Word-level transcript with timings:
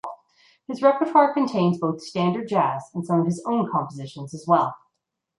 His 0.65 0.81
repertoire 0.81 1.31
contains 1.31 1.77
both 1.79 2.01
Standard 2.01 2.47
Jazz 2.47 2.89
and 2.95 3.05
some 3.05 3.19
of 3.19 3.27
his 3.27 3.43
own 3.45 3.69
compositions 3.71 4.33
as 4.33 4.45
well. 4.47 4.73